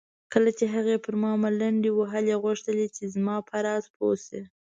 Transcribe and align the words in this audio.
کله 0.33 0.49
چې 0.57 0.65
هغې 0.73 0.95
پر 1.03 1.13
ما 1.21 1.31
ملنډې 1.43 1.91
وهلې 1.93 2.35
غوښتل 2.43 2.75
یې 2.83 2.89
زما 3.13 3.35
په 3.49 3.55
راز 3.65 3.85
پوه 3.95 4.15
شي. 4.25 4.41